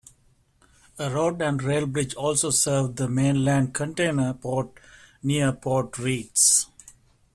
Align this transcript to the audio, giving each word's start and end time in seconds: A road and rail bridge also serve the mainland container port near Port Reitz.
A 0.97 1.11
road 1.11 1.43
and 1.43 1.61
rail 1.61 1.85
bridge 1.85 2.15
also 2.15 2.49
serve 2.49 2.95
the 2.95 3.07
mainland 3.07 3.75
container 3.75 4.33
port 4.33 4.73
near 5.21 5.51
Port 5.53 5.91
Reitz. 5.99 6.65